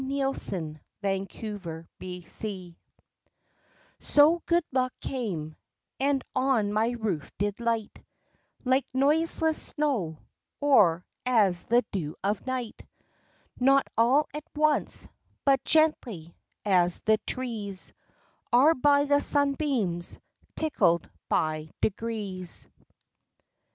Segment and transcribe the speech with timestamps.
[0.03, 2.75] THE COMING OF GOOD LUCK
[3.99, 5.55] So Good Luck came,
[5.99, 8.03] and on my roof did light,
[8.65, 10.17] Like noiseless snow,
[10.59, 12.81] or as the dew of night;
[13.59, 15.07] Not all at once,
[15.45, 17.93] but gently, as the trees
[18.51, 20.17] Are by the sun beams,
[20.55, 22.67] tickled by degrees.